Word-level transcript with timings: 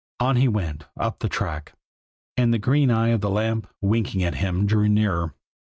On 0.19 0.35
he 0.35 0.47
went, 0.47 0.87
up 0.99 1.19
the 1.19 1.29
track; 1.29 1.73
and 2.35 2.51
the 2.51 2.57
green 2.57 2.89
eye 2.89 3.09
of 3.09 3.21
the 3.21 3.29
lamp, 3.29 3.67
winking 3.81 4.23
at 4.23 4.33
him, 4.33 4.65
drew 4.65 4.89
nearer. 4.89 5.35